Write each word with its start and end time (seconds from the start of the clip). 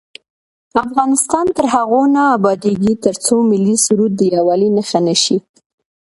افغانستان 0.85 1.45
تر 1.57 1.65
هغو 1.73 2.01
نه 2.15 2.23
ابادیږي، 2.37 2.93
ترڅو 3.05 3.35
ملي 3.51 3.75
سرود 3.85 4.11
د 4.17 4.21
یووالي 4.35 4.69
نښه 4.77 4.99
نشي. 5.07 5.37